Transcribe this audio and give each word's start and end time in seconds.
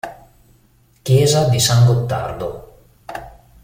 Chiesa 1.03 1.47
di 1.49 1.59
San 1.59 1.85
Gottardo 1.85 2.77